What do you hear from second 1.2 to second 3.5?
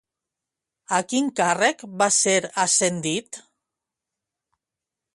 càrrec va ser ascendit?